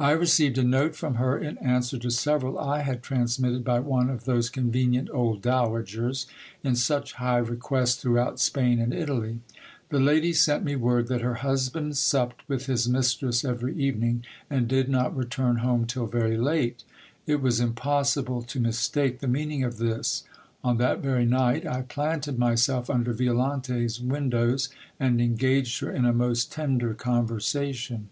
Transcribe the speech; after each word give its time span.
I 0.00 0.10
received 0.10 0.58
a 0.58 0.64
note 0.64 0.94
fronvher 0.96 1.38
in 1.40 1.56
answer 1.58 1.96
to 1.98 2.10
several 2.10 2.58
I 2.58 2.80
had 2.80 3.00
transmitted 3.00 3.62
by 3.62 3.78
one 3.78 4.10
of 4.10 4.24
those 4.24 4.48
convenient 4.50 5.08
old 5.12 5.40
dowagers, 5.40 6.26
in 6.64 6.74
such 6.74 7.12
high 7.12 7.36
request 7.38 8.00
throughout 8.00 8.40
Spain 8.40 8.80
and 8.80 8.92
Italy. 8.92 9.38
The 9.90 10.00
lady 10.00 10.32
sent 10.32 10.64
me 10.64 10.74
word 10.74 11.06
that 11.06 11.20
her 11.20 11.34
husband 11.46 11.96
supped 11.96 12.42
with 12.48 12.66
his 12.66 12.88
mistress 12.88 13.44
every 13.44 13.76
even 13.76 14.02
ing, 14.02 14.24
and 14.50 14.66
did 14.66 14.88
not 14.88 15.16
return 15.16 15.58
home 15.58 15.86
till 15.86 16.06
very 16.06 16.36
late. 16.36 16.82
It 17.24 17.40
was 17.40 17.60
impossible 17.60 18.42
to 18.42 18.58
mistake 18.58 19.20
the 19.20 19.28
meaning 19.28 19.62
of 19.62 19.76
this. 19.78 20.24
On 20.64 20.76
that 20.78 20.98
very 20.98 21.24
night 21.24 21.64
I 21.64 21.82
planted 21.82 22.36
myself 22.36 22.90
under 22.90 23.12
Violante's 23.12 24.00
win 24.00 24.28
dows, 24.30 24.70
and 24.98 25.20
engaged 25.20 25.78
her 25.82 25.90
in 25.92 26.04
a 26.04 26.12
most 26.12 26.50
tender 26.50 26.94
conversation. 26.94 28.08